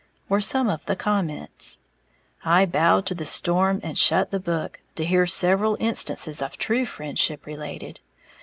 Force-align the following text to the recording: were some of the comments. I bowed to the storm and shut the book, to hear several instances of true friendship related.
were 0.29 0.41
some 0.41 0.67
of 0.67 0.83
the 0.87 0.95
comments. 0.95 1.77
I 2.43 2.65
bowed 2.65 3.05
to 3.05 3.13
the 3.13 3.23
storm 3.23 3.79
and 3.83 3.99
shut 3.99 4.31
the 4.31 4.39
book, 4.39 4.79
to 4.95 5.05
hear 5.05 5.27
several 5.27 5.77
instances 5.79 6.41
of 6.41 6.57
true 6.57 6.87
friendship 6.87 7.45
related. 7.45 7.99